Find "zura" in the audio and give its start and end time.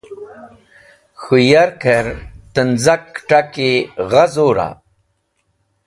4.33-4.69